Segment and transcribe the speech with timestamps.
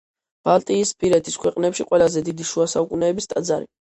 [0.47, 3.69] ბალტიისპირეთის ქვეყნებში ყველაზე დიდი შუა საუკუნეების ტაძარი.